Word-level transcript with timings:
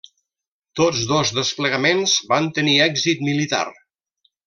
Tots 0.79 1.01
dos 1.11 1.33
desplegaments 1.41 2.17
van 2.35 2.51
tenir 2.59 2.77
èxit 2.89 3.23
militar. 3.31 3.65